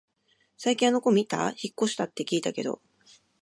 [0.57, 1.49] 最近あの子みた？
[1.49, 2.81] 引っ越したって聞いたけど